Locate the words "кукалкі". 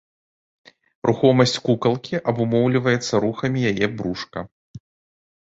1.67-2.21